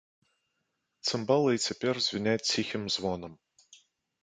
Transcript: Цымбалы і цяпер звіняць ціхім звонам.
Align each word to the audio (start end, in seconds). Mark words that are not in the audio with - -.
Цымбалы 1.09 1.51
і 1.57 1.61
цяпер 1.67 1.95
звіняць 2.07 2.47
ціхім 2.55 2.83
звонам. 2.97 3.39